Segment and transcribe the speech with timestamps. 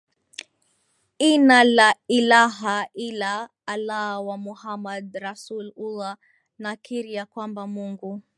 [1.31, 3.33] inna la ilaha ila
[3.73, 6.13] allah wa Muhamad rasul ullah
[6.63, 8.11] Nakiri ya kwamba Mungu